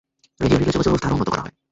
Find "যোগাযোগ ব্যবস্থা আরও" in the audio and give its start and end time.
0.75-1.15